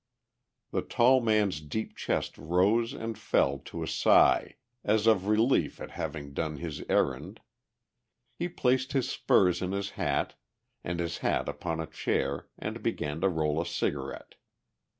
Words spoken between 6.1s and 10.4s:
done his errand; he placed his spurs in his hat